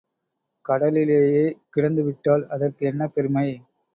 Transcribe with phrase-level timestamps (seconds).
[0.65, 1.43] கடலிலேயே
[1.75, 3.47] கிடந்துவிட்டால் அதற்கு என்ன பெருமை?